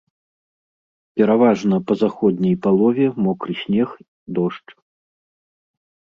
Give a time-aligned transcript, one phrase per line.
[1.19, 3.89] Пераважна па заходняй палове мокры снег,
[4.39, 4.69] дождж.